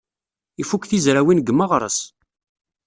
Ifuk 0.61 0.83
tizrawin 0.89 1.39
deg 1.41 1.53
Meɣres. 1.55 1.99